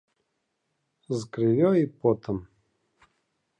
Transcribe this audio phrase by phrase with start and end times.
[1.17, 2.37] З крывёй і потам.